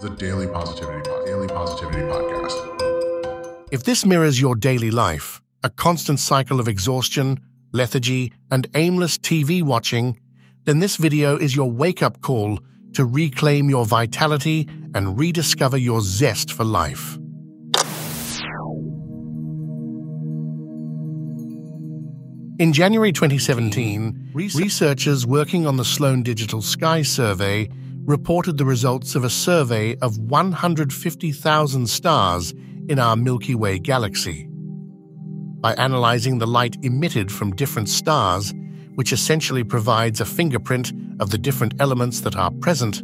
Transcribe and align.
the 0.00 0.08
Daily 0.08 0.46
Positivity 0.46 1.10
Daily 1.26 1.46
Positivity 1.46 2.00
Podcast. 2.00 3.68
If 3.70 3.84
this 3.84 4.06
mirrors 4.06 4.40
your 4.40 4.54
daily 4.54 4.90
life, 4.90 5.42
a 5.62 5.68
constant 5.68 6.18
cycle 6.18 6.58
of 6.58 6.68
exhaustion, 6.68 7.38
lethargy, 7.72 8.32
and 8.50 8.66
aimless 8.74 9.18
TV 9.18 9.62
watching, 9.62 10.18
then 10.64 10.78
this 10.78 10.96
video 10.96 11.36
is 11.36 11.54
your 11.54 11.70
wake-up 11.70 12.22
call 12.22 12.60
to 12.94 13.04
reclaim 13.04 13.68
your 13.68 13.84
vitality 13.84 14.66
and 14.94 15.18
rediscover 15.18 15.76
your 15.76 16.00
zest 16.00 16.50
for 16.50 16.64
life. 16.64 17.18
In 22.58 22.72
January 22.72 23.12
2017, 23.12 24.30
researchers 24.32 25.26
working 25.26 25.66
on 25.66 25.76
the 25.76 25.84
Sloan 25.84 26.22
Digital 26.22 26.62
Sky 26.62 27.02
Survey 27.02 27.68
reported 28.04 28.58
the 28.58 28.64
results 28.64 29.14
of 29.14 29.24
a 29.24 29.30
survey 29.30 29.96
of 29.96 30.18
150,000 30.18 31.86
stars 31.86 32.54
in 32.88 32.98
our 32.98 33.16
Milky 33.16 33.54
Way 33.54 33.78
galaxy. 33.78 34.48
By 35.60 35.74
analyzing 35.74 36.38
the 36.38 36.46
light 36.46 36.76
emitted 36.82 37.30
from 37.30 37.54
different 37.54 37.88
stars, 37.88 38.54
which 38.94 39.12
essentially 39.12 39.62
provides 39.62 40.20
a 40.20 40.24
fingerprint 40.24 40.92
of 41.20 41.30
the 41.30 41.38
different 41.38 41.74
elements 41.78 42.20
that 42.20 42.36
are 42.36 42.50
present, 42.50 43.02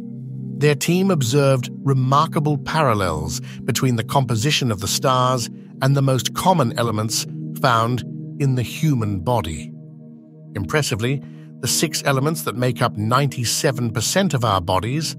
their 0.59 0.75
team 0.75 1.11
observed 1.11 1.69
remarkable 1.83 2.57
parallels 2.57 3.39
between 3.63 3.95
the 3.95 4.03
composition 4.03 4.71
of 4.71 4.79
the 4.79 4.87
stars 4.87 5.49
and 5.83 5.95
the 5.95 6.01
most 6.01 6.33
common 6.33 6.77
elements 6.79 7.27
found 7.61 8.01
in 8.39 8.55
the 8.55 8.63
human 8.63 9.19
body. 9.19 9.71
Impressively, 10.55 11.21
the 11.61 11.67
six 11.67 12.03
elements 12.05 12.43
that 12.43 12.55
make 12.55 12.81
up 12.81 12.95
97% 12.95 14.33
of 14.33 14.45
our 14.45 14.61
bodies 14.61 15.15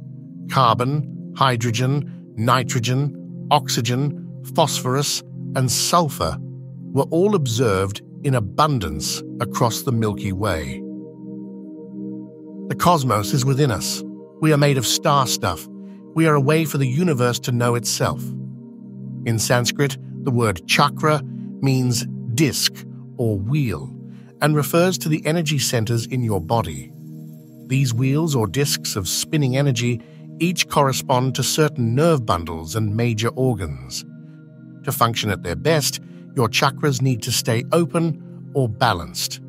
carbon, 0.51 1.35
hydrogen, 1.37 2.33
nitrogen, 2.37 3.47
oxygen, 3.51 4.43
phosphorus, 4.55 5.23
and 5.57 5.71
sulfur 5.71 6.39
were 6.41 7.05
all 7.11 7.35
observed 7.35 8.01
in 8.25 8.35
abundance 8.35 9.23
across 9.41 9.83
the 9.83 9.93
Milky 9.93 10.33
Way. 10.33 10.83
The 12.69 12.77
cosmos 12.77 13.35
is 13.35 13.45
within 13.45 13.71
us. 13.71 14.03
We 14.41 14.53
are 14.53 14.59
made 14.59 14.79
of 14.79 14.87
star 14.87 15.27
stuff. 15.27 15.67
We 16.15 16.27
are 16.27 16.35
a 16.35 16.41
way 16.41 16.65
for 16.65 16.79
the 16.79 16.89
universe 16.89 17.39
to 17.41 17.53
know 17.53 17.75
itself. 17.75 18.23
In 19.27 19.39
Sanskrit, 19.39 19.99
the 20.25 20.31
word 20.31 20.67
chakra 20.67 21.23
means 21.61 22.07
disk 22.35 22.73
or 23.17 23.37
wheel 23.39 23.98
and 24.41 24.55
refers 24.55 24.99
to 24.99 25.09
the 25.09 25.25
energy 25.27 25.59
centers 25.59 26.07
in 26.07 26.23
your 26.23 26.41
body. 26.41 26.93
These 27.67 27.93
wheels 27.93 28.35
or 28.35 28.47
disks 28.47 28.97
of 28.97 29.09
spinning 29.09 29.57
energy 29.57 30.01
each 30.41 30.69
correspond 30.69 31.35
to 31.35 31.43
certain 31.43 31.95
nerve 31.95 32.25
bundles 32.25 32.77
and 32.77 32.97
major 32.97 33.29
organs. 33.29 34.05
To 34.85 34.93
function 34.93 35.31
at 35.31 35.43
their 35.43 35.57
best, 35.57 36.01
your 36.37 36.49
chakras 36.49 37.03
need 37.03 37.23
to 37.23 37.33
stay 37.33 37.65
open 37.73 38.51
or 38.55 38.69
balanced. 38.69 39.41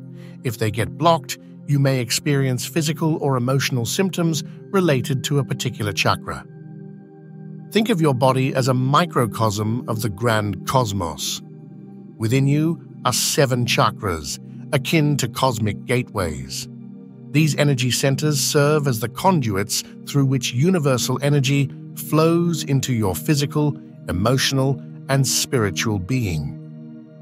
If 0.42 0.58
they 0.58 0.70
get 0.70 0.98
blocked, 0.98 1.38
you 1.66 1.78
may 1.78 2.00
experience 2.00 2.66
physical 2.66 3.16
or 3.22 3.36
emotional 3.36 3.86
symptoms 3.86 4.42
related 4.70 5.22
to 5.24 5.38
a 5.38 5.44
particular 5.44 5.92
chakra. 5.92 6.44
Think 7.70 7.88
of 7.88 8.00
your 8.00 8.14
body 8.14 8.52
as 8.54 8.66
a 8.66 8.74
microcosm 8.74 9.88
of 9.88 10.02
the 10.02 10.08
grand 10.08 10.66
cosmos. 10.66 11.40
Within 12.18 12.48
you 12.48 12.84
are 13.04 13.12
seven 13.12 13.64
chakras, 13.64 14.38
akin 14.72 15.16
to 15.18 15.28
cosmic 15.28 15.84
gateways. 15.84 16.68
These 17.30 17.56
energy 17.56 17.90
centers 17.90 18.40
serve 18.40 18.88
as 18.88 19.00
the 19.00 19.08
conduits 19.08 19.84
through 20.06 20.26
which 20.26 20.52
universal 20.52 21.18
energy 21.22 21.70
flows 21.94 22.64
into 22.64 22.92
your 22.92 23.14
physical, 23.14 23.76
emotional, 24.08 24.82
and 25.08 25.26
spiritual 25.26 25.98
being. 25.98 26.56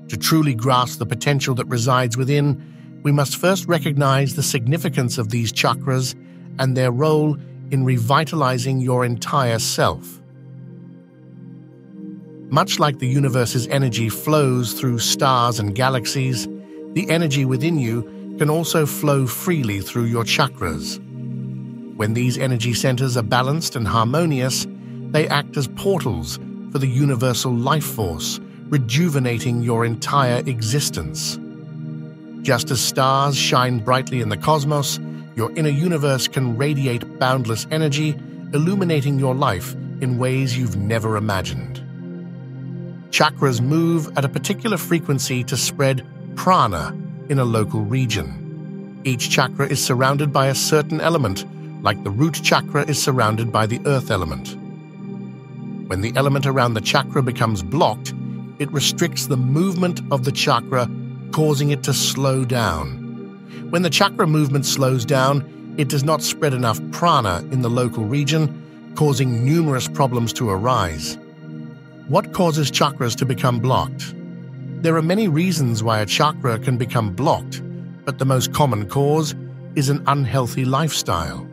To 0.09 0.17
truly 0.17 0.55
grasp 0.55 0.99
the 0.99 1.07
potential 1.07 1.55
that 1.57 1.67
resides 1.67 2.17
within, 2.17 3.01
we 3.03 3.13
must 3.13 3.37
first 3.37 3.67
recognize 3.67 4.35
the 4.35 4.43
significance 4.43 5.19
of 5.19 5.29
these 5.29 5.53
chakras 5.53 6.15
and 6.59 6.77
their 6.77 6.91
role 6.91 7.37
in 7.71 7.85
revitalizing 7.85 8.81
your 8.81 9.05
entire 9.05 9.59
self. 9.59 10.21
Much 12.51 12.79
like 12.79 12.99
the 12.99 13.07
universe's 13.07 13.69
energy 13.69 14.09
flows 14.09 14.73
through 14.73 14.99
stars 14.99 15.61
and 15.61 15.75
galaxies, 15.75 16.49
the 16.95 17.09
energy 17.11 17.45
within 17.45 17.79
you 17.79 18.37
can 18.39 18.51
also 18.51 18.87
flow 18.87 19.27
freely 19.27 19.81
through 19.81 20.05
your 20.05 20.25
chakras. 20.25 20.99
When 21.97 22.15
these 22.15 22.39
energy 22.39 22.75
centers 22.75 23.17
are 23.17 23.23
balanced 23.23 23.75
and 23.75 23.87
harmonious, 23.87 24.67
they 25.11 25.27
act 25.29 25.57
as 25.57 25.69
portals 25.69 26.39
for 26.71 26.79
the 26.79 26.87
universal 26.87 27.53
life 27.53 27.85
force, 27.85 28.39
rejuvenating 28.69 29.63
your 29.63 29.85
entire 29.85 30.39
existence. 30.47 31.39
Just 32.43 32.71
as 32.71 32.81
stars 32.81 33.37
shine 33.37 33.81
brightly 33.81 34.21
in 34.21 34.29
the 34.29 34.37
cosmos, 34.37 35.01
your 35.35 35.51
inner 35.57 35.71
universe 35.71 36.29
can 36.29 36.57
radiate 36.57 37.19
boundless 37.19 37.67
energy, 37.71 38.11
illuminating 38.53 39.19
your 39.19 39.35
life 39.35 39.75
in 40.01 40.19
ways 40.19 40.57
you've 40.57 40.77
never 40.77 41.17
imagined. 41.17 41.83
Chakras 43.11 43.61
move 43.61 44.17
at 44.17 44.25
a 44.25 44.29
particular 44.29 44.77
frequency 44.77 45.43
to 45.45 45.57
spread 45.57 46.07
prana 46.39 46.97
in 47.29 47.41
a 47.41 47.45
local 47.45 47.83
region. 47.83 49.01
Each 49.03 49.29
chakra 49.29 49.67
is 49.67 49.85
surrounded 49.85 50.33
by 50.33 50.47
a 50.47 50.55
certain 50.55 51.01
element, 51.01 51.45
like 51.83 52.03
the 52.05 52.11
root 52.11 52.41
chakra 52.45 52.89
is 52.89 53.03
surrounded 53.03 53.51
by 53.51 53.67
the 53.67 53.81
earth 53.87 54.13
element. 54.13 54.57
When 55.89 56.01
the 56.01 56.13
element 56.15 56.47
around 56.47 56.75
the 56.75 56.81
chakra 56.81 57.25
becomes 57.25 57.65
blocked, 57.65 58.15
it 58.61 58.71
restricts 58.71 59.27
the 59.27 59.37
movement 59.37 60.01
of 60.13 60.25
the 60.25 60.31
chakra, 60.31 60.89
causing 61.33 61.71
it 61.71 61.83
to 61.83 61.93
slow 61.93 62.45
down. 62.45 62.87
When 63.71 63.83
the 63.83 63.91
chakra 63.91 64.29
movement 64.29 64.65
slows 64.65 65.05
down, 65.05 65.75
it 65.77 65.89
does 65.89 66.05
not 66.05 66.23
spread 66.23 66.55
enough 66.55 66.81
prana 66.93 67.41
in 67.51 67.63
the 67.63 67.69
local 67.69 68.05
region, 68.05 68.93
causing 68.95 69.45
numerous 69.45 69.89
problems 69.89 70.33
to 70.35 70.51
arise. 70.51 71.19
What 72.07 72.33
causes 72.33 72.71
chakras 72.71 73.17
to 73.17 73.27
become 73.27 73.59
blocked? 73.59 74.15
There 74.81 74.97
are 74.97 75.03
many 75.03 75.27
reasons 75.27 75.83
why 75.83 75.99
a 75.99 76.07
chakra 76.07 76.57
can 76.57 76.79
become 76.79 77.13
blocked, 77.13 77.61
but 78.05 78.21
the 78.21 78.25
most 78.25 78.53
common 78.53 78.89
cause 78.89 79.35
is 79.75 79.89
an 79.89 80.05
unhealthy 80.07 80.65
lifestyle. 80.65 81.45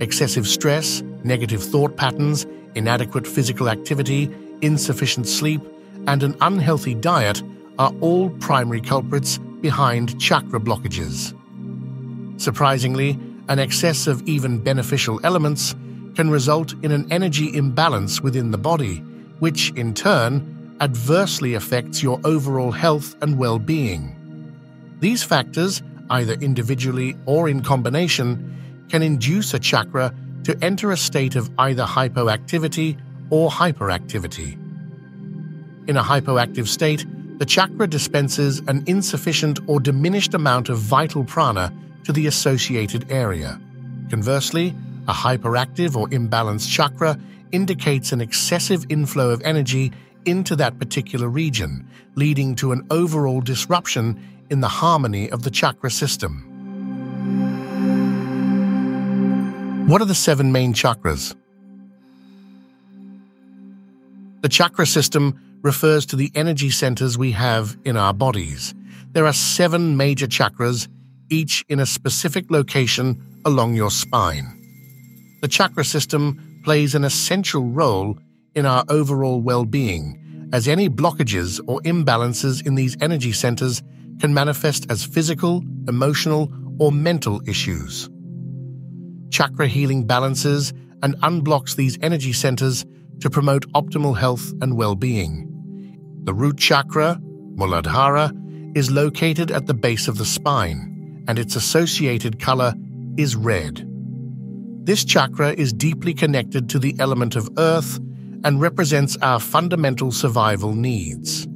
Excessive 0.00 0.46
stress, 0.46 1.02
negative 1.24 1.62
thought 1.62 1.96
patterns, 1.96 2.46
inadequate 2.74 3.26
physical 3.26 3.70
activity, 3.70 4.30
insufficient 4.60 5.26
sleep, 5.26 5.62
and 6.06 6.22
an 6.22 6.36
unhealthy 6.42 6.94
diet 6.94 7.42
are 7.78 7.94
all 8.02 8.28
primary 8.38 8.82
culprits 8.82 9.38
behind 9.62 10.20
chakra 10.20 10.60
blockages. 10.60 11.34
Surprisingly, 12.38 13.18
an 13.48 13.58
excess 13.58 14.06
of 14.06 14.20
even 14.28 14.62
beneficial 14.62 15.18
elements 15.24 15.74
can 16.14 16.28
result 16.28 16.74
in 16.82 16.92
an 16.92 17.10
energy 17.10 17.56
imbalance 17.56 18.20
within 18.20 18.50
the 18.50 18.58
body, 18.58 18.98
which, 19.38 19.72
in 19.72 19.94
turn, 19.94 20.57
adversely 20.80 21.54
affects 21.54 22.02
your 22.02 22.20
overall 22.24 22.70
health 22.70 23.16
and 23.22 23.38
well 23.38 23.58
being. 23.58 24.14
These 25.00 25.22
factors, 25.22 25.82
either 26.10 26.34
individually 26.34 27.16
or 27.26 27.48
in 27.48 27.62
combination, 27.62 28.86
can 28.88 29.02
induce 29.02 29.54
a 29.54 29.58
chakra 29.58 30.14
to 30.44 30.56
enter 30.64 30.90
a 30.92 30.96
state 30.96 31.36
of 31.36 31.50
either 31.58 31.84
hypoactivity 31.84 32.98
or 33.30 33.50
hyperactivity. 33.50 34.54
In 35.88 35.96
a 35.96 36.02
hypoactive 36.02 36.66
state, 36.66 37.04
the 37.38 37.46
chakra 37.46 37.86
dispenses 37.86 38.60
an 38.66 38.82
insufficient 38.86 39.60
or 39.66 39.78
diminished 39.80 40.34
amount 40.34 40.68
of 40.68 40.78
vital 40.78 41.24
prana 41.24 41.72
to 42.04 42.12
the 42.12 42.26
associated 42.26 43.10
area. 43.10 43.60
Conversely, 44.10 44.74
a 45.06 45.12
hyperactive 45.12 45.94
or 45.94 46.08
imbalanced 46.08 46.70
chakra 46.70 47.18
indicates 47.52 48.12
an 48.12 48.20
excessive 48.20 48.84
inflow 48.88 49.30
of 49.30 49.40
energy 49.42 49.92
into 50.30 50.56
that 50.56 50.78
particular 50.78 51.28
region, 51.28 51.88
leading 52.14 52.54
to 52.56 52.72
an 52.72 52.86
overall 52.90 53.40
disruption 53.40 54.20
in 54.50 54.60
the 54.60 54.68
harmony 54.68 55.30
of 55.30 55.42
the 55.42 55.50
chakra 55.50 55.90
system. 55.90 56.44
What 59.88 60.02
are 60.02 60.06
the 60.06 60.14
seven 60.14 60.52
main 60.52 60.74
chakras? 60.74 61.34
The 64.42 64.48
chakra 64.48 64.86
system 64.86 65.40
refers 65.62 66.06
to 66.06 66.16
the 66.16 66.30
energy 66.34 66.70
centers 66.70 67.18
we 67.18 67.32
have 67.32 67.76
in 67.84 67.96
our 67.96 68.14
bodies. 68.14 68.74
There 69.12 69.26
are 69.26 69.32
seven 69.32 69.96
major 69.96 70.26
chakras, 70.26 70.88
each 71.30 71.64
in 71.68 71.80
a 71.80 71.86
specific 71.86 72.50
location 72.50 73.20
along 73.44 73.74
your 73.74 73.90
spine. 73.90 74.54
The 75.40 75.48
chakra 75.48 75.84
system 75.84 76.60
plays 76.64 76.94
an 76.94 77.04
essential 77.04 77.64
role 77.64 78.18
in 78.58 78.66
our 78.66 78.84
overall 78.88 79.40
well 79.40 79.64
being, 79.64 80.50
as 80.52 80.66
any 80.66 80.88
blockages 80.90 81.60
or 81.68 81.80
imbalances 81.82 82.66
in 82.66 82.74
these 82.74 82.96
energy 83.00 83.32
centers 83.32 83.82
can 84.20 84.34
manifest 84.34 84.90
as 84.90 85.04
physical, 85.04 85.62
emotional, 85.86 86.52
or 86.80 86.90
mental 86.90 87.40
issues. 87.48 88.10
Chakra 89.30 89.68
healing 89.68 90.06
balances 90.06 90.72
and 91.02 91.14
unblocks 91.18 91.76
these 91.76 91.98
energy 92.02 92.32
centers 92.32 92.84
to 93.20 93.30
promote 93.30 93.70
optimal 93.72 94.18
health 94.18 94.52
and 94.60 94.76
well 94.76 94.96
being. 94.96 95.44
The 96.24 96.34
root 96.34 96.58
chakra, 96.58 97.20
Muladhara, 97.54 98.76
is 98.76 98.90
located 98.90 99.52
at 99.52 99.66
the 99.66 99.74
base 99.74 100.08
of 100.08 100.18
the 100.18 100.24
spine, 100.24 101.24
and 101.28 101.38
its 101.38 101.54
associated 101.54 102.40
color 102.40 102.74
is 103.16 103.36
red. 103.36 103.84
This 104.84 105.04
chakra 105.04 105.52
is 105.52 105.72
deeply 105.72 106.14
connected 106.14 106.68
to 106.70 106.78
the 106.78 106.96
element 106.98 107.36
of 107.36 107.48
earth 107.56 108.00
and 108.44 108.60
represents 108.60 109.16
our 109.22 109.40
fundamental 109.40 110.12
survival 110.12 110.74
needs. 110.74 111.46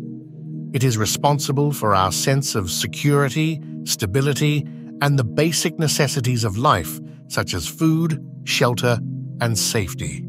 It 0.73 0.85
is 0.85 0.97
responsible 0.97 1.73
for 1.73 1.95
our 1.95 2.13
sense 2.13 2.55
of 2.55 2.71
security, 2.71 3.61
stability, 3.85 4.67
and 5.01 5.19
the 5.19 5.25
basic 5.25 5.79
necessities 5.79 6.45
of 6.45 6.57
life, 6.57 6.99
such 7.29 7.55
as 7.55 7.67
food, 7.67 8.25
shelter, 8.45 8.99
and 9.41 9.59
safety. 9.59 10.25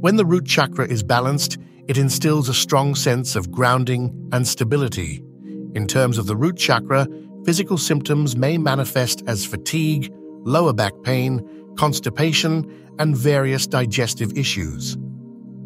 When 0.00 0.16
the 0.16 0.26
root 0.26 0.46
chakra 0.46 0.86
is 0.86 1.02
balanced, 1.02 1.58
it 1.88 1.98
instills 1.98 2.48
a 2.48 2.54
strong 2.54 2.94
sense 2.94 3.36
of 3.36 3.50
grounding 3.50 4.30
and 4.32 4.46
stability. 4.46 5.22
In 5.74 5.86
terms 5.86 6.18
of 6.18 6.26
the 6.26 6.36
root 6.36 6.56
chakra, 6.56 7.06
physical 7.44 7.76
symptoms 7.76 8.36
may 8.36 8.56
manifest 8.56 9.22
as 9.26 9.44
fatigue, 9.44 10.10
lower 10.44 10.72
back 10.72 10.92
pain, 11.02 11.46
constipation, 11.76 12.70
and 12.98 13.16
various 13.16 13.66
digestive 13.66 14.36
issues. 14.36 14.96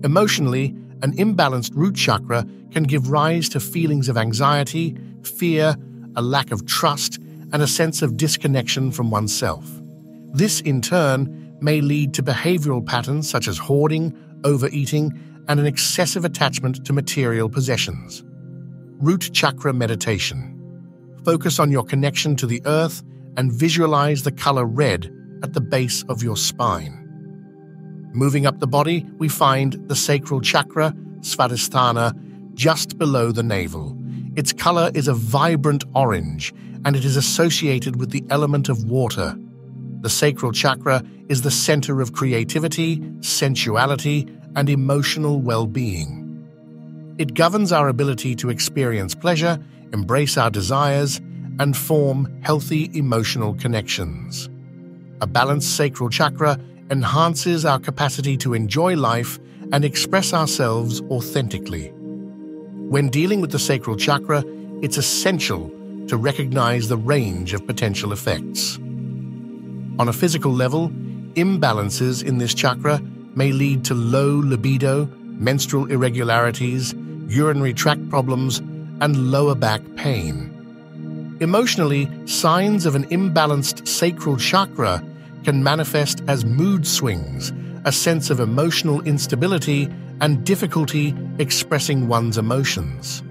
Emotionally, 0.04 0.74
an 1.02 1.16
imbalanced 1.16 1.72
root 1.74 1.94
chakra 1.94 2.44
can 2.70 2.82
give 2.82 3.10
rise 3.10 3.48
to 3.50 3.60
feelings 3.60 4.08
of 4.08 4.16
anxiety, 4.16 4.96
fear, 5.22 5.76
a 6.16 6.22
lack 6.22 6.50
of 6.50 6.66
trust, 6.66 7.18
and 7.52 7.62
a 7.62 7.66
sense 7.66 8.02
of 8.02 8.16
disconnection 8.16 8.90
from 8.90 9.10
oneself. 9.10 9.64
This, 10.32 10.60
in 10.60 10.80
turn, 10.80 11.56
may 11.60 11.80
lead 11.80 12.14
to 12.14 12.22
behavioral 12.22 12.84
patterns 12.84 13.28
such 13.28 13.48
as 13.48 13.58
hoarding, 13.58 14.16
overeating, 14.44 15.12
and 15.48 15.58
an 15.58 15.66
excessive 15.66 16.24
attachment 16.24 16.84
to 16.84 16.92
material 16.92 17.48
possessions. 17.48 18.22
Root 19.00 19.30
Chakra 19.32 19.72
Meditation 19.72 20.54
Focus 21.24 21.58
on 21.58 21.70
your 21.70 21.84
connection 21.84 22.36
to 22.36 22.46
the 22.46 22.62
earth 22.64 23.02
and 23.36 23.52
visualize 23.52 24.22
the 24.22 24.32
color 24.32 24.64
red 24.64 25.12
at 25.42 25.52
the 25.52 25.60
base 25.60 26.02
of 26.04 26.22
your 26.22 26.36
spine. 26.36 27.04
Moving 28.12 28.46
up 28.46 28.58
the 28.58 28.66
body, 28.66 29.06
we 29.18 29.28
find 29.28 29.74
the 29.88 29.96
sacral 29.96 30.40
chakra, 30.40 30.94
Svadhisthana, 31.20 32.14
just 32.54 32.98
below 32.98 33.32
the 33.32 33.42
navel. 33.42 33.96
Its 34.34 34.52
color 34.52 34.90
is 34.94 35.08
a 35.08 35.14
vibrant 35.14 35.84
orange, 35.94 36.54
and 36.84 36.96
it 36.96 37.04
is 37.04 37.16
associated 37.16 37.96
with 37.96 38.10
the 38.10 38.24
element 38.30 38.68
of 38.68 38.84
water. 38.84 39.36
The 40.00 40.08
sacral 40.10 40.52
chakra 40.52 41.02
is 41.28 41.42
the 41.42 41.50
center 41.50 42.00
of 42.00 42.12
creativity, 42.12 43.02
sensuality, 43.20 44.26
and 44.56 44.70
emotional 44.70 45.40
well 45.40 45.66
being. 45.66 46.24
It 47.18 47.34
governs 47.34 47.72
our 47.72 47.88
ability 47.88 48.36
to 48.36 48.48
experience 48.48 49.14
pleasure, 49.14 49.58
embrace 49.92 50.38
our 50.38 50.50
desires, 50.50 51.20
and 51.58 51.76
form 51.76 52.40
healthy 52.42 52.90
emotional 52.94 53.54
connections. 53.54 54.48
A 55.20 55.26
balanced 55.26 55.76
sacral 55.76 56.08
chakra 56.10 56.60
enhances 56.90 57.64
our 57.64 57.80
capacity 57.80 58.36
to 58.38 58.54
enjoy 58.54 58.94
life 58.94 59.40
and 59.72 59.84
express 59.84 60.32
ourselves 60.32 61.00
authentically. 61.10 61.88
When 62.88 63.08
dealing 63.08 63.40
with 63.40 63.50
the 63.50 63.58
sacral 63.58 63.96
chakra, 63.96 64.44
it's 64.80 64.96
essential 64.96 65.70
to 66.06 66.16
recognize 66.16 66.88
the 66.88 66.96
range 66.96 67.52
of 67.52 67.66
potential 67.66 68.12
effects. 68.12 68.78
On 69.98 70.08
a 70.08 70.12
physical 70.12 70.52
level, 70.52 70.90
imbalances 71.34 72.24
in 72.24 72.38
this 72.38 72.54
chakra 72.54 73.00
may 73.34 73.50
lead 73.50 73.84
to 73.86 73.94
low 73.94 74.36
libido, 74.36 75.06
menstrual 75.24 75.86
irregularities, 75.90 76.94
urinary 77.26 77.74
tract 77.74 78.08
problems, 78.08 78.58
and 79.00 79.32
lower 79.32 79.56
back 79.56 79.82
pain. 79.96 80.57
Emotionally, 81.40 82.10
signs 82.26 82.84
of 82.84 82.96
an 82.96 83.04
imbalanced 83.10 83.86
sacral 83.86 84.36
chakra 84.36 85.04
can 85.44 85.62
manifest 85.62 86.20
as 86.26 86.44
mood 86.44 86.84
swings, 86.84 87.52
a 87.84 87.92
sense 87.92 88.28
of 88.28 88.40
emotional 88.40 89.00
instability, 89.02 89.88
and 90.20 90.44
difficulty 90.44 91.14
expressing 91.38 92.08
one's 92.08 92.38
emotions. 92.38 93.22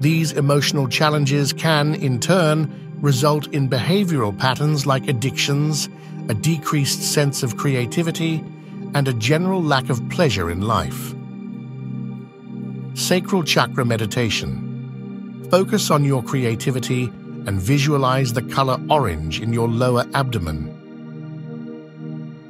These 0.00 0.32
emotional 0.32 0.88
challenges 0.88 1.52
can, 1.52 1.94
in 1.94 2.18
turn, 2.18 2.98
result 3.02 3.46
in 3.48 3.68
behavioral 3.68 4.36
patterns 4.36 4.86
like 4.86 5.06
addictions, 5.06 5.90
a 6.30 6.34
decreased 6.34 7.02
sense 7.02 7.42
of 7.42 7.58
creativity, 7.58 8.42
and 8.94 9.06
a 9.06 9.12
general 9.12 9.62
lack 9.62 9.90
of 9.90 10.08
pleasure 10.08 10.50
in 10.50 10.62
life. 10.62 11.14
Sacral 12.94 13.42
Chakra 13.42 13.84
Meditation 13.84 15.46
Focus 15.50 15.90
on 15.90 16.04
your 16.04 16.22
creativity 16.22 17.12
and 17.46 17.60
visualize 17.60 18.32
the 18.32 18.42
color 18.42 18.78
orange 18.90 19.40
in 19.40 19.52
your 19.52 19.68
lower 19.68 20.06
abdomen. 20.14 20.70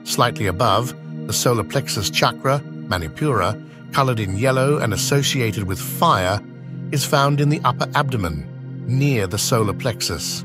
Slightly 0.04 0.46
above, 0.46 0.94
the 1.26 1.32
solar 1.32 1.64
plexus 1.64 2.10
chakra, 2.10 2.60
Manipura, 2.88 3.60
colored 3.92 4.20
in 4.20 4.36
yellow 4.36 4.78
and 4.78 4.92
associated 4.92 5.64
with 5.64 5.80
fire, 5.80 6.40
is 6.92 7.04
found 7.04 7.40
in 7.40 7.48
the 7.48 7.60
upper 7.64 7.88
abdomen, 7.94 8.46
near 8.86 9.26
the 9.26 9.38
solar 9.38 9.72
plexus. 9.72 10.44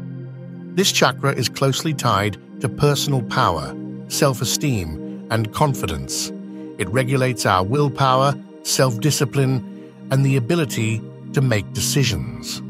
This 0.75 0.92
chakra 0.92 1.34
is 1.34 1.50
closely 1.50 1.94
tied 1.94 2.38
to 2.62 2.69
personal 2.69 3.22
power, 3.24 3.75
self 4.07 4.42
esteem, 4.42 5.28
and 5.30 5.54
confidence. 5.54 6.31
It 6.78 6.88
regulates 6.90 7.46
our 7.46 7.63
willpower, 7.63 8.34
self 8.63 9.00
discipline, 9.00 9.94
and 10.12 10.25
the 10.25 10.38
ability 10.38 11.01
to 11.34 11.42
make 11.42 11.72
decisions. 11.74 12.62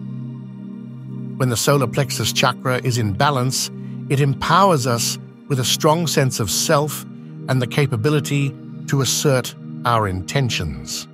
When 1.40 1.48
the 1.48 1.56
solar 1.56 1.88
plexus 1.88 2.34
chakra 2.34 2.82
is 2.84 2.98
in 2.98 3.14
balance, 3.14 3.72
it 4.10 4.20
empowers 4.20 4.86
us 4.86 5.18
with 5.48 5.62
a 5.62 5.64
strong 5.64 6.06
sense 6.06 6.42
of 6.42 6.52
self 6.52 7.04
and 7.48 7.62
the 7.62 7.66
capability 7.66 8.54
to 8.88 9.00
assert 9.00 9.56
our 9.86 10.10
intentions. 10.10 11.08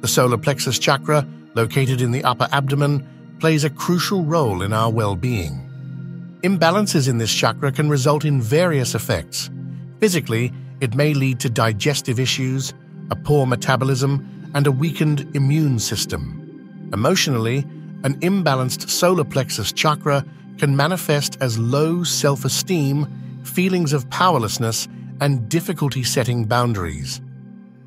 The 0.00 0.06
solar 0.06 0.38
plexus 0.38 0.78
chakra, 0.78 1.26
located 1.56 2.00
in 2.00 2.12
the 2.12 2.22
upper 2.22 2.48
abdomen, 2.52 3.04
plays 3.40 3.64
a 3.64 3.70
crucial 3.70 4.22
role 4.22 4.62
in 4.62 4.72
our 4.72 4.92
well 4.92 5.16
being. 5.16 6.38
Imbalances 6.44 7.08
in 7.08 7.18
this 7.18 7.34
chakra 7.34 7.72
can 7.72 7.88
result 7.88 8.24
in 8.24 8.40
various 8.40 8.94
effects. 8.94 9.50
Physically, 9.98 10.52
it 10.80 10.94
may 10.94 11.14
lead 11.14 11.40
to 11.40 11.50
digestive 11.50 12.20
issues, 12.20 12.74
a 13.10 13.16
poor 13.16 13.44
metabolism, 13.44 14.24
and 14.54 14.68
a 14.68 14.72
weakened 14.72 15.28
immune 15.34 15.80
system. 15.80 16.90
Emotionally, 16.92 17.66
an 18.04 18.18
imbalanced 18.20 18.88
solar 18.88 19.24
plexus 19.24 19.72
chakra 19.72 20.24
can 20.58 20.76
manifest 20.76 21.36
as 21.40 21.58
low 21.58 22.04
self 22.04 22.44
esteem, 22.44 23.06
feelings 23.44 23.92
of 23.92 24.08
powerlessness, 24.10 24.88
and 25.20 25.48
difficulty 25.48 26.02
setting 26.02 26.44
boundaries. 26.44 27.20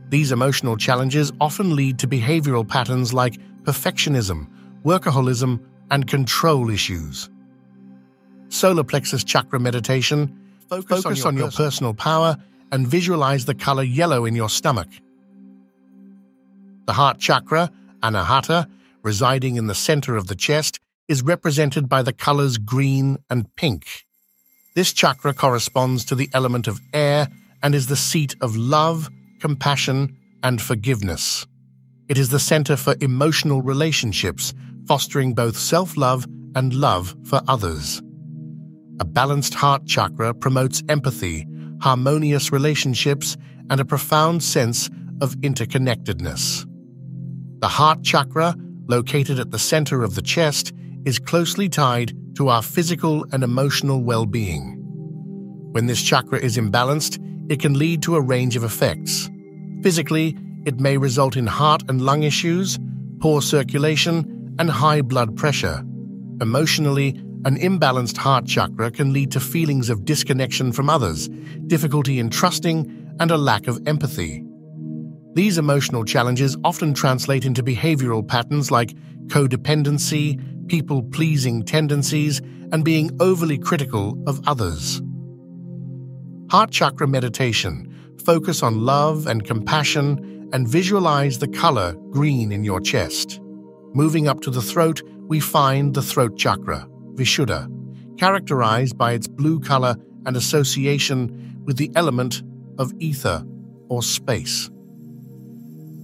These 0.10 0.32
emotional 0.32 0.76
challenges 0.76 1.32
often 1.40 1.76
lead 1.76 2.00
to 2.00 2.08
behavioral 2.08 2.68
patterns 2.68 3.14
like 3.14 3.38
perfectionism, 3.64 4.48
workaholism, 4.84 5.60
and 5.90 6.08
control 6.08 6.70
issues. 6.70 7.30
Solar 8.50 8.84
plexus 8.84 9.24
chakra 9.24 9.60
meditation 9.60 10.38
focus, 10.68 11.04
focus 11.04 11.26
on, 11.26 11.36
your, 11.36 11.46
on 11.46 11.52
your 11.52 11.52
personal 11.52 11.94
power 11.94 12.38
and 12.72 12.88
visualize 12.88 13.46
the 13.46 13.56
color 13.56 13.84
yellow 13.84 14.26
in 14.26 14.36
your 14.36 14.50
stomach. 14.50 14.90
The 16.88 16.94
heart 16.94 17.20
chakra, 17.20 17.72
anahata, 18.02 18.70
residing 19.04 19.56
in 19.56 19.68
the 19.68 19.76
center 19.76 20.16
of 20.16 20.28
the 20.28 20.36
chest, 20.36 20.80
is 21.08 21.22
represented 21.22 21.90
by 21.90 22.02
the 22.02 22.14
colors 22.14 22.58
green 22.58 23.18
and 23.30 23.54
pink. 23.56 24.06
This 24.76 24.94
chakra 24.94 25.34
corresponds 25.34 26.06
to 26.06 26.16
the 26.16 26.30
element 26.34 26.68
of 26.68 26.80
air 26.94 27.28
and 27.62 27.76
is 27.76 27.88
the 27.88 27.96
seat 27.96 28.36
of 28.42 28.56
love, 28.56 29.10
compassion, 29.40 30.18
and 30.44 30.62
forgiveness. 30.62 31.46
It 32.08 32.18
is 32.18 32.30
the 32.30 32.40
center 32.40 32.76
for 32.76 32.96
emotional 33.02 33.62
relationships, 33.62 34.54
fostering 34.88 35.34
both 35.34 35.58
self 35.58 35.98
love 35.98 36.26
and 36.56 36.74
love 36.74 37.16
for 37.26 37.42
others. 37.48 38.02
A 39.00 39.06
balanced 39.06 39.54
heart 39.54 39.86
chakra 39.86 40.34
promotes 40.34 40.84
empathy, 40.90 41.48
harmonious 41.82 42.52
relationships, 42.52 43.38
and 43.70 43.80
a 43.80 43.86
profound 43.86 44.44
sense 44.44 44.90
of 45.22 45.36
interconnectedness. 45.38 46.66
The 47.62 47.68
heart 47.68 48.04
chakra, 48.04 48.56
located 48.96 49.40
at 49.40 49.52
the 49.52 49.66
center 49.74 50.04
of 50.04 50.16
the 50.16 50.22
chest, 50.36 50.74
is 51.06 51.18
closely 51.32 51.68
tied 51.70 52.10
to 52.36 52.50
our 52.50 52.62
physical 52.62 53.26
and 53.32 53.42
emotional 53.44 54.04
well 54.04 54.26
being. 54.26 54.64
When 55.74 55.88
this 55.88 56.04
chakra 56.10 56.40
is 56.40 56.58
imbalanced, 56.58 57.18
it 57.50 57.60
can 57.60 57.80
lead 57.80 58.04
to 58.04 58.16
a 58.16 58.22
range 58.34 58.56
of 58.58 58.64
effects. 58.64 59.30
Physically, 59.82 60.38
it 60.66 60.80
may 60.80 60.98
result 60.98 61.36
in 61.38 61.48
heart 61.48 61.82
and 61.90 62.02
lung 62.02 62.24
issues, 62.24 62.78
poor 63.20 63.42
circulation, 63.42 64.16
and 64.60 64.70
high 64.70 65.02
blood 65.02 65.36
pressure. 65.36 65.78
Emotionally, 66.42 67.10
An 67.44 67.58
imbalanced 67.58 68.18
heart 68.18 68.46
chakra 68.46 68.92
can 68.92 69.14
lead 69.14 69.32
to 69.32 69.40
feelings 69.40 69.90
of 69.90 70.06
disconnection 70.06 70.72
from 70.72 70.92
others, 70.92 71.28
difficulty 71.66 72.20
in 72.20 72.30
trusting, 72.30 72.80
and 73.20 73.32
a 73.32 73.38
lack 73.38 73.68
of 73.68 73.82
empathy. 73.88 74.46
These 75.34 75.58
emotional 75.58 76.04
challenges 76.04 76.58
often 76.64 76.94
translate 76.94 77.46
into 77.46 77.64
behavioral 77.64 78.28
patterns 78.28 78.70
like 78.70 78.94
codependency, 79.28 80.68
people 80.68 81.04
pleasing 81.04 81.64
tendencies, 81.64 82.40
and 82.72 82.84
being 82.84 83.16
overly 83.20 83.58
critical 83.58 84.22
of 84.28 84.42
others. 84.48 85.02
Heart 86.50 86.72
chakra 86.72 87.08
meditation 87.08 87.88
focus 88.26 88.62
on 88.62 88.86
love 88.86 89.26
and 89.26 89.46
compassion 89.46 90.50
and 90.54 90.68
visualize 90.68 91.40
the 91.40 91.48
color 91.48 91.94
green 92.12 92.52
in 92.52 92.64
your 92.64 92.82
chest. 92.82 93.40
Moving 93.94 94.28
up 94.28 94.42
to 94.42 94.52
the 94.52 94.62
throat, 94.62 95.02
we 95.28 95.40
find 95.40 95.94
the 95.94 96.02
throat 96.02 96.38
chakra. 96.38 96.88
Vishuddha, 97.14 97.70
characterized 98.18 98.98
by 98.98 99.14
its 99.14 99.28
blue 99.28 99.60
color 99.60 99.96
and 100.26 100.36
association 100.36 101.62
with 101.66 101.78
the 101.78 101.92
element 101.96 102.44
of 102.78 102.92
ether 103.00 103.46
or 103.90 104.04
space. 104.04 104.70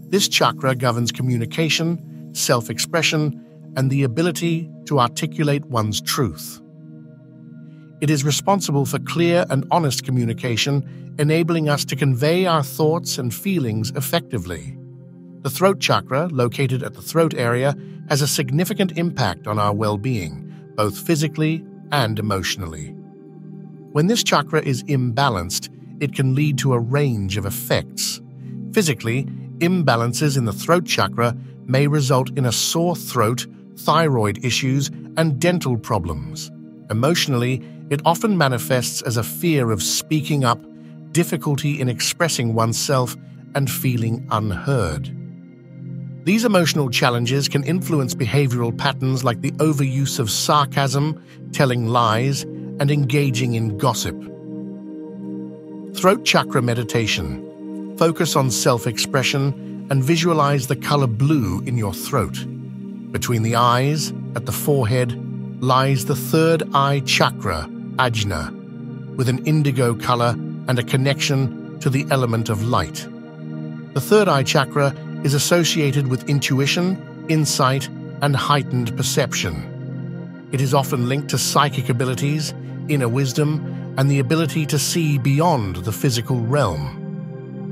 This 0.10 0.28
chakra 0.28 0.76
governs 0.76 1.12
communication, 1.12 2.34
self 2.34 2.70
expression, 2.70 3.44
and 3.76 3.90
the 3.90 4.04
ability 4.04 4.70
to 4.86 5.00
articulate 5.00 5.66
one's 5.66 6.02
truth. 6.02 6.62
It 8.00 8.10
is 8.10 8.24
responsible 8.24 8.86
for 8.86 9.00
clear 9.00 9.46
and 9.50 9.66
honest 9.72 10.06
communication, 10.06 11.16
enabling 11.20 11.68
us 11.68 11.84
to 11.86 11.96
convey 11.96 12.46
our 12.46 12.64
thoughts 12.64 13.18
and 13.18 13.34
feelings 13.34 13.92
effectively. 13.96 14.78
The 15.42 15.50
throat 15.50 15.80
chakra, 15.80 16.28
located 16.28 16.84
at 16.84 16.94
the 16.94 17.02
throat 17.02 17.34
area, 17.34 17.76
has 18.10 18.22
a 18.22 18.28
significant 18.28 18.98
impact 18.98 19.48
on 19.48 19.60
our 19.60 19.74
well 19.74 19.98
being 19.98 20.44
both 20.76 20.98
physically 21.00 21.66
and 21.92 22.20
emotionally. 22.20 22.90
When 23.92 24.08
this 24.08 24.24
chakra 24.24 24.62
is 24.62 24.84
imbalanced, 24.84 25.70
it 26.00 26.14
can 26.14 26.36
lead 26.36 26.60
to 26.60 26.74
a 26.74 26.80
range 26.80 27.36
of 27.36 27.46
effects. 27.46 28.22
Physically, 28.74 29.28
imbalances 29.60 30.38
in 30.38 30.46
the 30.46 30.54
throat 30.54 30.86
chakra 30.86 31.36
may 31.66 31.88
result 31.88 32.30
in 32.38 32.46
a 32.46 32.52
sore 32.52 32.96
throat, 32.96 33.46
thyroid 33.78 34.44
issues, 34.44 34.90
and 35.18 35.40
dental 35.40 35.78
problems. 35.78 36.52
Emotionally, 36.90 37.62
it 37.90 38.02
often 38.06 38.38
manifests 38.38 39.02
as 39.02 39.18
a 39.18 39.24
fear 39.24 39.72
of 39.72 39.84
speaking 39.84 40.44
up, 40.44 40.62
difficulty 41.12 41.80
in 41.80 41.90
expressing 41.90 42.54
oneself, 42.54 43.16
and 43.56 43.72
feeling 43.72 44.28
unheard. 44.32 45.14
These 46.26 46.44
emotional 46.44 46.90
challenges 46.90 47.48
can 47.48 47.64
influence 47.64 48.14
behavioral 48.14 48.78
patterns 48.78 49.24
like 49.24 49.42
the 49.42 49.52
overuse 49.54 50.20
of 50.20 50.30
sarcasm, 50.30 51.24
telling 51.54 51.88
lies, 51.88 52.44
and 52.44 52.92
engaging 52.92 53.54
in 53.56 53.78
gossip. 53.78 54.16
Throat 55.96 56.26
chakra 56.26 56.62
meditation. 56.62 57.44
Focus 57.98 58.36
on 58.36 58.52
self 58.52 58.86
expression 58.86 59.88
and 59.90 60.04
visualize 60.04 60.68
the 60.68 60.76
color 60.76 61.08
blue 61.08 61.64
in 61.66 61.80
your 61.80 61.96
throat. 61.96 62.38
Between 63.12 63.42
the 63.42 63.56
eyes, 63.56 64.14
at 64.36 64.46
the 64.46 64.52
forehead, 64.52 65.20
lies 65.64 66.06
the 66.06 66.16
third 66.16 66.62
eye 66.76 67.00
chakra, 67.08 67.68
ajna, 67.96 68.52
with 69.16 69.28
an 69.28 69.44
indigo 69.48 69.96
color 69.96 70.36
and 70.68 70.78
a 70.78 70.84
connection 70.84 71.80
to 71.80 71.90
the 71.90 72.06
element 72.12 72.50
of 72.50 72.64
light. 72.64 73.08
The 73.96 74.02
third 74.02 74.28
eye 74.28 74.44
chakra 74.44 74.94
is 75.24 75.34
associated 75.34 76.08
with 76.08 76.30
intuition, 76.30 77.26
insight, 77.30 77.88
and 78.22 78.36
heightened 78.36 78.96
perception. 78.96 80.48
It 80.52 80.62
is 80.62 80.76
often 80.76 81.10
linked 81.10 81.30
to 81.30 81.40
psychic 81.40 81.90
abilities, 81.90 82.54
inner 82.90 83.10
wisdom, 83.10 83.96
and 83.98 84.12
the 84.12 84.20
ability 84.20 84.68
to 84.68 84.78
see 84.78 85.18
beyond 85.18 85.78
the 85.78 85.92
physical 85.92 86.42
realm. 86.42 87.07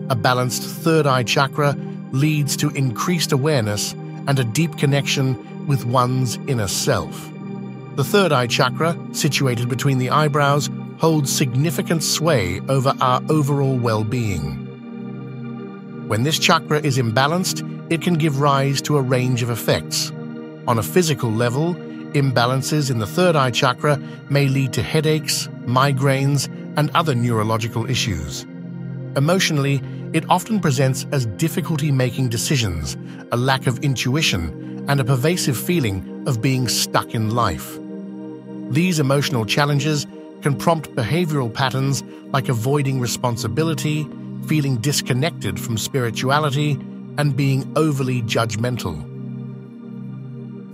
A 0.10 0.16
balanced 0.16 0.62
third 0.62 1.08
eye 1.08 1.24
chakra 1.24 1.76
leads 2.12 2.56
to 2.58 2.70
increased 2.72 3.32
awareness 3.32 3.94
and 4.28 4.38
a 4.38 4.44
deep 4.44 4.78
connection 4.78 5.66
with 5.66 5.86
one's 5.86 6.38
inner 6.48 6.68
self. 6.68 7.32
The 7.96 8.04
third 8.04 8.32
eye 8.32 8.48
chakra, 8.48 8.98
situated 9.14 9.68
between 9.68 9.98
the 9.98 10.12
eyebrows, 10.12 10.70
holds 11.00 11.36
significant 11.36 12.04
sway 12.04 12.62
over 12.70 12.94
our 13.02 13.22
overall 13.30 13.78
well 13.78 14.04
being. 14.04 14.62
When 16.08 16.24
this 16.24 16.38
chakra 16.38 16.80
is 16.82 16.98
imbalanced, 16.98 17.64
it 17.92 18.02
can 18.02 18.14
give 18.14 18.40
rise 18.40 18.82
to 18.84 18.98
a 18.98 19.02
range 19.02 19.42
of 19.42 19.50
effects. 19.50 20.12
On 20.68 20.78
a 20.78 20.84
physical 20.84 21.32
level, 21.32 21.74
imbalances 22.14 22.92
in 22.92 23.00
the 23.00 23.08
third 23.08 23.36
eye 23.36 23.52
chakra 23.52 23.98
may 24.30 24.48
lead 24.48 24.72
to 24.74 24.84
headaches, 24.84 25.48
migraines, 25.66 26.48
and 26.78 26.92
other 26.92 27.16
neurological 27.16 27.90
issues. 27.90 28.46
Emotionally, 29.15 29.81
it 30.13 30.25
often 30.29 30.60
presents 30.60 31.05
as 31.13 31.25
difficulty 31.38 31.91
making 31.91 32.27
decisions, 32.27 32.98
a 33.31 33.38
lack 33.38 33.65
of 33.65 33.79
intuition, 33.79 34.86
and 34.89 35.00
a 35.00 35.05
pervasive 35.05 35.57
feeling 35.57 36.24
of 36.27 36.41
being 36.41 36.67
stuck 36.67 37.15
in 37.15 37.34
life. 37.34 37.79
These 38.69 39.00
emotional 39.00 39.45
challenges 39.45 40.05
can 40.41 40.55
prompt 40.55 40.93
behavioral 40.95 41.53
patterns 41.53 42.03
like 42.34 42.50
avoiding 42.50 43.00
responsibility, 43.00 44.07
feeling 44.48 44.77
disconnected 44.77 45.60
from 45.60 45.77
spirituality, 45.77 46.74
and 47.17 47.38
being 47.38 47.72
overly 47.77 48.22
judgmental. 48.24 48.95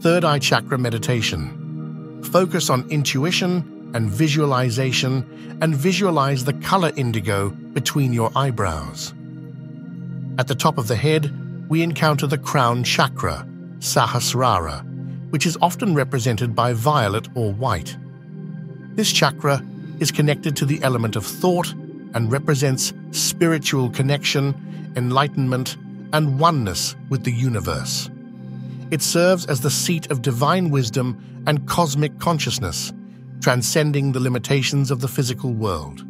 Third 0.01 0.25
eye 0.25 0.39
chakra 0.39 0.79
meditation. 0.79 2.23
Focus 2.23 2.71
on 2.71 2.89
intuition 2.89 3.80
and 3.93 4.09
visualization 4.09 5.57
and 5.61 5.75
visualize 5.75 6.43
the 6.43 6.53
color 6.53 6.91
indigo 6.95 7.49
between 7.49 8.13
your 8.13 8.31
eyebrows. 8.35 9.13
At 10.37 10.47
the 10.47 10.55
top 10.55 10.77
of 10.77 10.87
the 10.87 10.95
head, 10.95 11.69
we 11.69 11.83
encounter 11.83 12.27
the 12.27 12.37
crown 12.37 12.83
chakra, 12.83 13.47
Sahasrara, 13.79 14.83
which 15.31 15.45
is 15.45 15.57
often 15.61 15.93
represented 15.95 16.55
by 16.55 16.73
violet 16.73 17.27
or 17.35 17.53
white. 17.53 17.95
This 18.95 19.11
chakra 19.11 19.63
is 19.99 20.11
connected 20.11 20.55
to 20.57 20.65
the 20.65 20.81
element 20.83 21.15
of 21.15 21.25
thought 21.25 21.71
and 22.13 22.31
represents 22.31 22.93
spiritual 23.11 23.89
connection, 23.89 24.93
enlightenment, 24.95 25.77
and 26.13 26.39
oneness 26.39 26.95
with 27.09 27.23
the 27.23 27.31
universe. 27.31 28.09
It 28.91 29.01
serves 29.01 29.45
as 29.45 29.61
the 29.61 29.71
seat 29.71 30.11
of 30.11 30.21
divine 30.21 30.69
wisdom 30.69 31.43
and 31.47 31.65
cosmic 31.67 32.19
consciousness, 32.19 32.91
transcending 33.41 34.11
the 34.11 34.19
limitations 34.19 34.91
of 34.91 35.01
the 35.01 35.07
physical 35.07 35.51
world. 35.51 36.05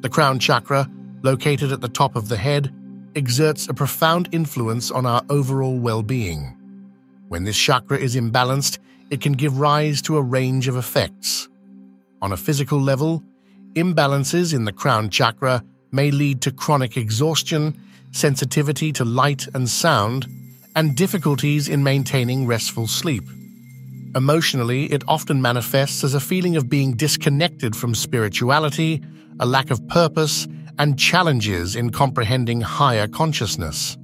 The 0.00 0.08
crown 0.08 0.38
chakra, 0.38 0.88
located 1.22 1.72
at 1.72 1.80
the 1.80 1.88
top 1.88 2.16
of 2.16 2.28
the 2.28 2.36
head, 2.36 2.72
exerts 3.14 3.68
a 3.68 3.74
profound 3.74 4.28
influence 4.32 4.90
on 4.90 5.06
our 5.06 5.22
overall 5.28 5.78
well 5.78 6.02
being. 6.02 6.56
When 7.28 7.44
this 7.44 7.58
chakra 7.58 7.98
is 7.98 8.16
imbalanced, 8.16 8.78
it 9.10 9.20
can 9.20 9.32
give 9.32 9.58
rise 9.58 10.00
to 10.02 10.16
a 10.16 10.22
range 10.22 10.68
of 10.68 10.76
effects. 10.76 11.48
On 12.22 12.32
a 12.32 12.36
physical 12.36 12.80
level, 12.80 13.22
Imbalances 13.76 14.54
in 14.54 14.64
the 14.64 14.72
crown 14.72 15.10
chakra 15.10 15.62
may 15.92 16.10
lead 16.10 16.40
to 16.40 16.50
chronic 16.50 16.96
exhaustion, 16.96 17.78
sensitivity 18.10 18.90
to 18.90 19.04
light 19.04 19.46
and 19.52 19.68
sound, 19.68 20.26
and 20.74 20.96
difficulties 20.96 21.68
in 21.68 21.84
maintaining 21.84 22.46
restful 22.46 22.86
sleep. 22.86 23.24
Emotionally, 24.16 24.86
it 24.86 25.04
often 25.06 25.42
manifests 25.42 26.02
as 26.02 26.14
a 26.14 26.20
feeling 26.20 26.56
of 26.56 26.70
being 26.70 26.96
disconnected 26.96 27.76
from 27.76 27.94
spirituality, 27.94 29.02
a 29.40 29.44
lack 29.44 29.70
of 29.70 29.86
purpose, 29.88 30.48
and 30.78 30.98
challenges 30.98 31.76
in 31.76 31.90
comprehending 31.90 32.62
higher 32.62 33.06
consciousness. 33.06 33.98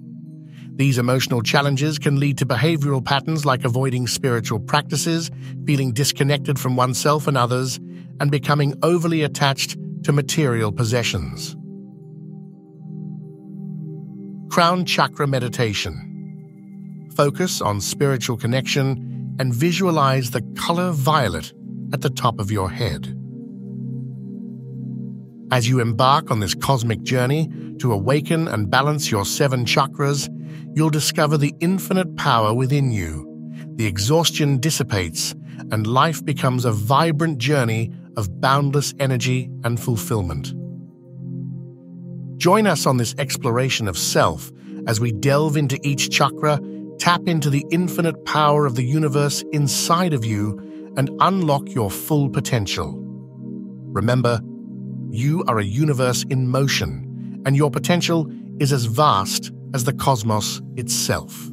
These 0.74 0.98
emotional 0.98 1.40
challenges 1.40 1.98
can 1.98 2.20
lead 2.20 2.36
to 2.38 2.46
behavioral 2.46 3.02
patterns 3.02 3.46
like 3.46 3.64
avoiding 3.64 4.06
spiritual 4.06 4.60
practices, 4.60 5.30
feeling 5.64 5.92
disconnected 5.92 6.58
from 6.58 6.76
oneself 6.76 7.26
and 7.26 7.38
others, 7.38 7.80
and 8.20 8.30
becoming 8.30 8.74
overly 8.82 9.22
attached 9.22 9.78
to 10.04 10.12
material 10.12 10.72
possessions. 10.72 11.56
Crown 14.52 14.84
Chakra 14.84 15.26
Meditation 15.26 16.10
Focus 17.16 17.62
on 17.62 17.80
spiritual 17.80 18.36
connection 18.36 19.11
and 19.38 19.54
visualize 19.54 20.30
the 20.30 20.42
color 20.56 20.92
violet 20.92 21.52
at 21.92 22.00
the 22.00 22.10
top 22.10 22.38
of 22.38 22.50
your 22.50 22.70
head. 22.70 23.18
As 25.50 25.68
you 25.68 25.80
embark 25.80 26.30
on 26.30 26.40
this 26.40 26.54
cosmic 26.54 27.02
journey 27.02 27.50
to 27.78 27.92
awaken 27.92 28.48
and 28.48 28.70
balance 28.70 29.10
your 29.10 29.26
seven 29.26 29.64
chakras, 29.64 30.28
you'll 30.74 30.90
discover 30.90 31.36
the 31.36 31.54
infinite 31.60 32.16
power 32.16 32.54
within 32.54 32.90
you. 32.90 33.28
The 33.76 33.86
exhaustion 33.86 34.58
dissipates, 34.58 35.34
and 35.70 35.86
life 35.86 36.24
becomes 36.24 36.64
a 36.64 36.72
vibrant 36.72 37.38
journey 37.38 37.92
of 38.16 38.40
boundless 38.40 38.94
energy 38.98 39.50
and 39.64 39.78
fulfillment. 39.78 40.54
Join 42.38 42.66
us 42.66 42.86
on 42.86 42.96
this 42.96 43.14
exploration 43.18 43.88
of 43.88 43.96
self 43.96 44.50
as 44.86 45.00
we 45.00 45.12
delve 45.12 45.56
into 45.56 45.78
each 45.82 46.10
chakra, 46.10 46.58
tap 47.02 47.26
into 47.26 47.50
the 47.50 47.66
infinite 47.72 48.24
power 48.26 48.64
of 48.64 48.76
the 48.76 48.84
universe 48.84 49.42
inside 49.50 50.14
of 50.14 50.24
you, 50.24 50.56
and 50.96 51.10
unlock 51.18 51.68
your 51.74 51.90
full 51.90 52.30
potential. 52.30 52.94
Remember, 53.88 54.40
you 55.10 55.42
are 55.48 55.58
a 55.58 55.64
universe 55.64 56.24
in 56.30 56.46
motion, 56.46 57.42
and 57.44 57.56
your 57.56 57.72
potential 57.72 58.30
is 58.60 58.72
as 58.72 58.84
vast 58.84 59.50
as 59.74 59.82
the 59.82 59.92
cosmos 59.92 60.62
itself. 60.76 61.48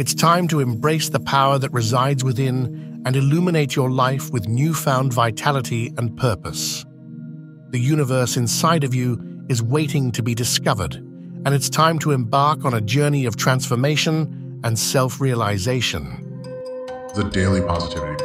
It's 0.00 0.12
time 0.12 0.48
to 0.48 0.58
embrace 0.58 1.08
the 1.08 1.20
power 1.20 1.60
that 1.60 1.72
resides 1.72 2.24
within 2.24 3.00
and 3.06 3.14
illuminate 3.14 3.76
your 3.76 3.92
life 3.92 4.32
with 4.32 4.48
newfound 4.48 5.12
vitality 5.12 5.92
and 5.98 6.16
purpose. 6.16 6.84
The 7.70 7.78
universe 7.78 8.36
inside 8.36 8.82
of 8.82 8.92
you 8.92 9.44
is 9.48 9.62
waiting 9.62 10.10
to 10.10 10.22
be 10.24 10.34
discovered, 10.34 11.00
and 11.46 11.54
it's 11.54 11.70
time 11.70 11.96
to 12.00 12.10
embark 12.10 12.64
on 12.64 12.74
a 12.74 12.80
journey 12.80 13.24
of 13.24 13.36
transformation 13.36 14.60
and 14.64 14.76
self 14.76 15.20
realization. 15.20 16.04
The 17.14 17.30
Daily 17.32 17.60
Positivity 17.60 18.15